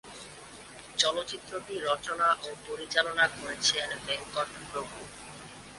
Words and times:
চলচ্চিত্রটি 0.97 1.73
রচনা 1.87 2.27
ও 2.43 2.49
পরিচালনা 2.67 3.25
করেছেন 3.37 3.87
ভেঙ্কট 4.05 4.49
প্রভু। 4.69 4.97